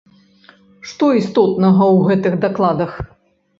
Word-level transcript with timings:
Што 0.91 1.09
істотнага 1.19 1.83
ў 1.95 1.99
гэтых 2.09 2.33
дакладах? 2.49 2.91